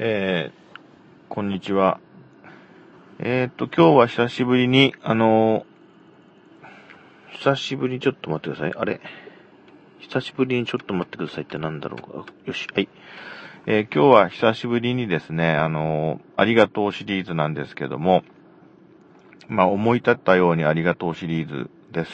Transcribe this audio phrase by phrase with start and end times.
[0.00, 1.98] えー、こんにちは。
[3.18, 8.80] えー、っと、今日は久しぶりに、あのー、久しぶりにちょっと待ってください。
[8.80, 9.00] あれ？
[9.98, 12.32] 久しぶりにちょっと待ってくださいってなんだろうか？
[12.44, 12.88] よし、はい。
[13.66, 18.22] えー、今日は久しぶりにですね、あのありがとうシリーズなんですけども、
[19.48, 22.12] まあ、思い立ったようにありがとうシリーズです。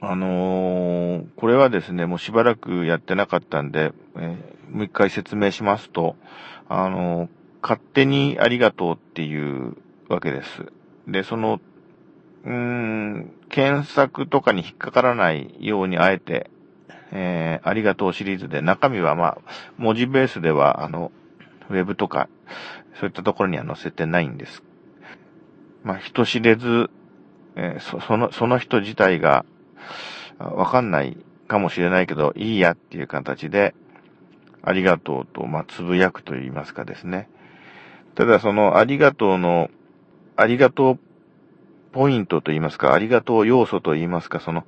[0.00, 6.16] あの、これはですね、もうしばらくやってなかったんで、え、もう一回説明しますと、
[6.68, 7.28] あの、
[7.62, 9.76] 勝手にありがとうっていう
[10.08, 10.72] わけです。
[11.06, 11.60] で、その、
[12.44, 16.50] うーん、検索とかに引っかからないようにあえて、
[17.12, 19.38] えー、ありがとうシリーズで中身はまあ、
[19.76, 21.12] 文字ベースでは、あの、
[21.68, 22.28] ウェブとか、
[22.98, 24.62] そういったところには載せてないんです。
[25.84, 26.90] まあ、人知れず、
[27.56, 29.44] えー、そその、その人自体が、
[30.38, 31.16] わかんない
[31.46, 33.74] かもしれないけど、いいやっていう形で、
[34.62, 37.28] ありがとうと、まあ、つぶやくと言いますかですね。
[38.14, 39.70] ただ、その、ありがとうの、
[40.36, 40.98] ありがとう
[41.92, 44.66] ポイントと言いますか、ありがとう要素と言いますか、その、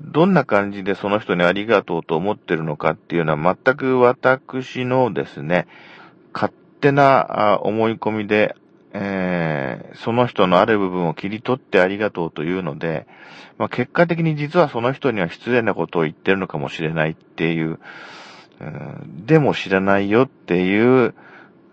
[0.00, 5.66] どんな感じでその人にありがとうと思ってるのかっていうのは全く私のですね、
[6.32, 8.54] 勝手な思い込みで
[8.92, 13.06] えー、その人のある部分を切り取ってありがとうというので、
[13.58, 17.78] まあ、結果的に実はその人には失礼なことを言ってるのかもしれないっていう、
[19.26, 21.14] でも知らないよっていう、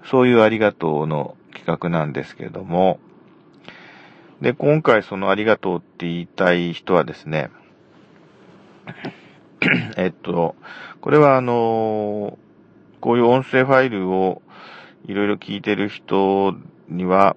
[0.03, 2.99] そういうありがとうの企画なんですけれども、
[4.41, 7.49] で、今回そのありがとうって言いたい人はですね、
[9.97, 10.55] えっと、
[11.01, 12.37] これはあの、
[12.99, 14.41] こういう音声ファイルを
[15.07, 16.55] いろいろ聞いてる人
[16.89, 17.35] には、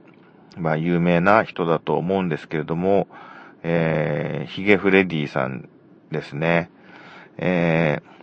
[0.57, 3.07] まあ、有名な人だと思うんですけれども、
[3.63, 5.69] えー、ヒゲフレディさん
[6.11, 6.71] ですね。
[7.37, 8.17] えー、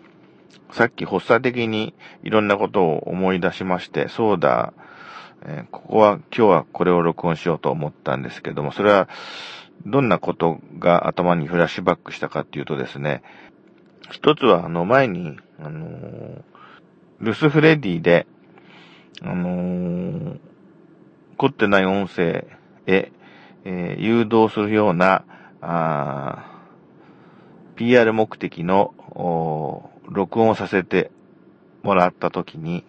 [0.72, 4.74] さっき発作的にいろんなことを思い出しまして、そうだ、
[5.46, 9.08] えー、ここは、今日はこれを録音しようと思ったんですけども、それは、
[9.86, 13.22] どんなことが頭にフラッシュバックしたかっていうとですね、
[14.12, 16.42] 一つは、あの、前に、あのー、
[17.20, 18.28] ルスフレディで、
[19.22, 20.40] あのー、
[21.38, 22.48] 凝ってない音声
[22.88, 23.12] へ、
[23.66, 25.26] えー、誘導するような、
[25.62, 26.52] あ
[27.76, 28.94] PR 目的の
[30.10, 31.12] 録音させて
[31.84, 32.84] もらった時に、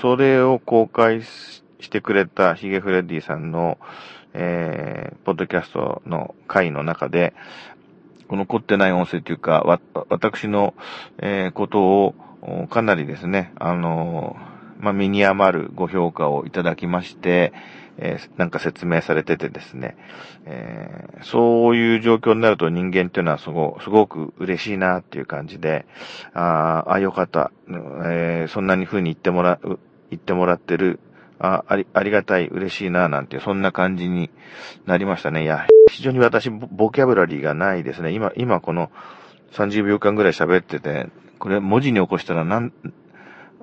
[0.00, 3.78] それを公開してくれたヒゲフレディさんの、
[4.34, 7.34] えー、ポッドキャストの回の中で、
[8.28, 9.80] この凝ってない音声というか、わ、
[10.10, 10.74] 私の、
[11.18, 12.14] えー、ことを
[12.68, 17.52] かなりですね、あのーまあ、身に余るご評価をいただきまして、
[17.98, 19.96] えー、なんか説明されててですね、
[20.46, 25.84] えー、そういう状況になると人間っていうのはすごすごく嬉しいなっていう感じで、
[26.32, 29.80] ああ、よかった、えー、そんなに風に言ってもらう、
[30.10, 31.00] 言ってもらってる、
[31.40, 34.30] ああり、ありがたい、嬉しいな、なんて、そんな感じに
[34.86, 35.42] なりましたね。
[35.42, 38.12] いや、非常に私、ボキャブラリーがないですね。
[38.12, 38.90] 今、今この
[39.52, 41.08] 30秒間ぐらい喋ってて、
[41.38, 42.72] これ文字に起こしたらなん、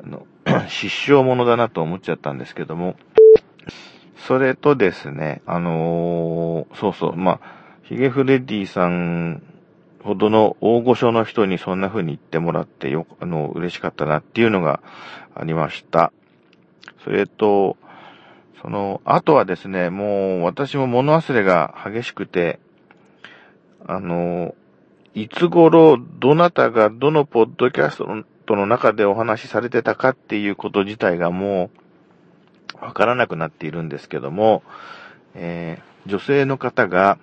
[0.05, 0.27] の、
[0.69, 2.95] 失笑者だなと思っちゃったんですけども、
[4.27, 7.39] それとですね、あのー、そうそう、まあ、
[7.83, 9.43] ヒゲフレディさん
[10.03, 14.81] ほどの大御所の人にそんな風に言ってもらってよ、あの、嬉しかったなっていうのが
[15.35, 16.11] ありました。
[17.03, 17.77] それと、
[18.61, 22.59] その、あとはですね、もう私も物忘れが激しくて、
[23.87, 24.55] あの、
[25.13, 31.69] いつ頃、どなたがどのポッドキャストのトの中でお話しされてたかっていうこと自体がも
[32.79, 34.63] うわからなくなっているんですけども、
[35.33, 37.17] えー、女性の方が、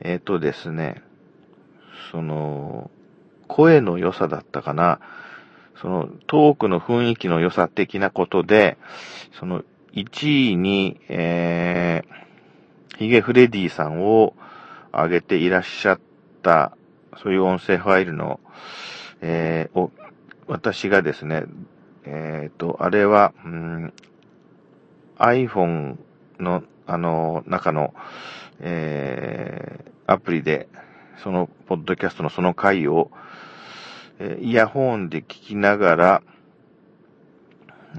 [0.00, 1.02] えっ、ー、とですね、
[2.10, 2.90] その、
[3.46, 5.00] 声の良さだったかな、
[5.80, 8.78] そのトークの雰囲気の良さ的なことで、
[9.38, 9.62] その
[9.94, 14.34] 1位に、えー、ヒゲフレディさんを
[14.92, 16.00] 挙げていらっしゃっ
[16.42, 16.76] た、
[17.22, 18.40] そういう音声ファイルの、
[19.20, 19.90] えー、を
[20.46, 21.44] 私がですね、
[22.04, 23.92] えっ、ー、と、あれは、うん、
[25.18, 25.96] iPhone
[26.38, 27.94] の、あの、中の、
[28.60, 30.68] えー、アプリで、
[31.22, 33.10] その、ポッドキャストのその回を、
[34.18, 36.22] えー、イヤホンで聞きながら、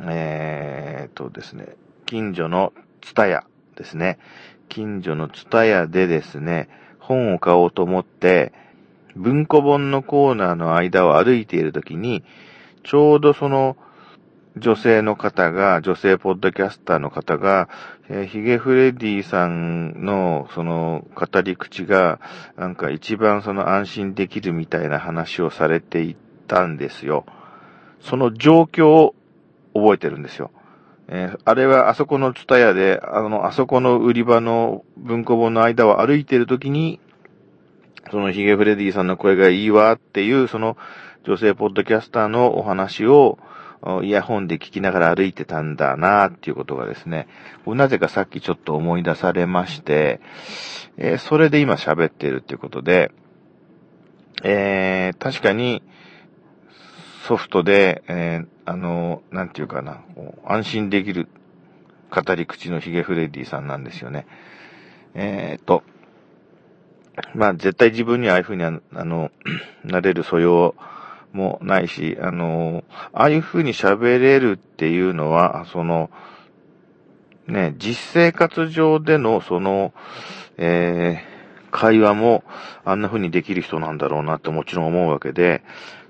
[0.08, 1.76] えー、とですね、
[2.06, 3.46] 近所のツタヤ
[3.76, 4.20] ですね、
[4.70, 6.70] 近所のツタヤでですね、
[7.00, 8.54] 本を買おうと思って、
[9.16, 12.24] 文庫本のコーナーの間を歩いているときに、
[12.84, 13.78] ちょうどその
[14.58, 17.68] 女性の方が、女性ポッドキャスターの方が、
[18.08, 22.20] えー、ヒゲフレディさんのその語り口が、
[22.56, 26.16] なんか一番その安心できるみたいな話をされてい
[26.48, 27.26] たんですよ。
[28.00, 29.16] その状況を
[29.74, 30.52] 覚えてるんですよ。
[31.08, 37.00] えー、あれはあそこのツタヤで、あの、あそこの売り場の文庫本の間を歩いてるときに、
[38.16, 40.78] そのヒゲフレディさんの声がいいわっていう、その
[41.26, 43.38] 女性ポッドキャスターのお話を、
[44.04, 47.28] イヤホンで聞きながら歩いてたんだなっていうことがですね、
[47.68, 50.22] なぜかさっきちょっと思い出されまして、
[50.96, 53.12] えー、それで今喋ってるっていうことで、
[54.46, 55.84] えー、確かに
[57.28, 60.00] ソフトで、えー、あの、なんていうかな、
[60.46, 61.28] 安心できる
[62.10, 64.26] 語り口のヒゲフレディさんなんですよね。
[65.16, 65.84] えー、と、
[67.34, 69.32] まあ絶対自分にああいうふうにあの、
[69.84, 70.76] なれる素養
[71.34, 72.84] もないし、あの、
[73.14, 76.10] ああいうふうに喋れるっていうのは、その、
[77.48, 79.94] ね、実生活上でのその、
[80.58, 82.44] えー、会話も
[82.86, 85.62] あんな風にできる人なんだろうなってもちろん思うわけで、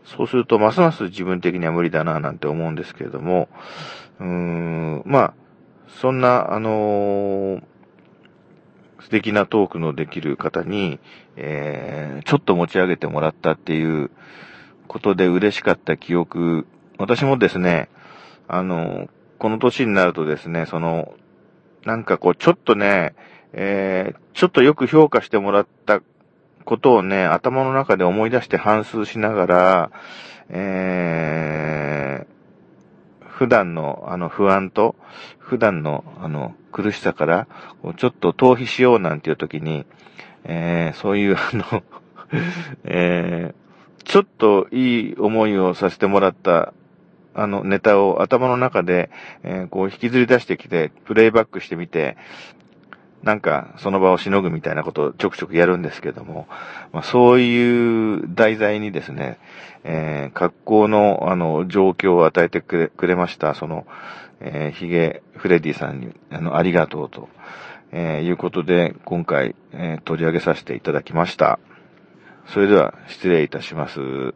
[0.05, 3.49] そうするとますます自分的には無理だななんて思うんですけれども、
[4.19, 5.33] うーん、まあ、
[5.99, 7.63] そんな、あのー、
[9.05, 10.99] 素敵なトークのできる方に、
[11.35, 14.09] えー、ちょっと持ち上げてもらったっていう
[14.87, 16.65] ことで嬉しかった記憶、
[16.97, 17.87] 私もですね、
[18.47, 19.07] あの、
[19.37, 21.13] この年になるとですね、その、
[21.85, 23.13] なんかこう、ちょっとね、
[23.53, 26.01] えー、ちょっとよく評価してもらった
[26.63, 29.91] ことをね、頭の中で思い出して反数しながら、
[30.49, 32.34] えー、
[33.35, 34.95] 普段のあの不安と、
[35.39, 37.47] 普段のあの苦しさから、
[37.97, 39.85] ちょっと逃避しようなんていう時に、
[40.45, 41.83] えー、そういうあの
[42.85, 46.73] えー、ちょっといい思いをさせてもらった
[47.33, 49.11] あの、ネタを頭の中で、
[49.43, 52.15] えー、こう引きずり出してきて、プレイバックしてみて、
[53.25, 56.48] なんか、その場をしのぐみたいなことをちょくちょくやるんですけども、
[56.94, 59.39] まあ、そういう題材にですね、
[59.83, 63.88] えー、格好の、あの、状況を与えてくれくれました、その、
[64.42, 67.27] えー、ヒゲフレディさんに、あの、ありがとうと、
[67.92, 71.60] えー、いうことで、今回、えー、取り上げさせていただきました。
[72.50, 74.36] それでは、失礼いたします。